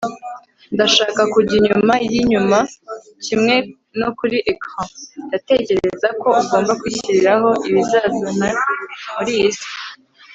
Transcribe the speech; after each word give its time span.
ndashaka 0.73 1.21
kujya 1.33 1.55
inyuma 1.61 1.93
yinyuma 2.09 2.59
kimwe 3.25 3.55
no 3.99 4.09
kuri 4.17 4.37
ecran. 4.51 4.89
ndatekereza 5.27 6.07
ko 6.21 6.27
ugomba 6.41 6.71
kwishyiriraho 6.79 7.49
ibizazane 7.69 8.49
muri 9.17 9.31
iyi 9.39 9.51
si 9.57 9.67